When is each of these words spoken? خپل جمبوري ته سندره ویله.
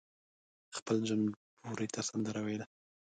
خپل 0.77 0.97
جمبوري 1.09 1.87
ته 1.93 2.01
سندره 2.09 2.39
ویله. 2.45 2.65